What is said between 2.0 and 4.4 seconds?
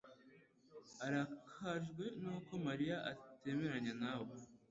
nuko Mariya atemeranya nawe.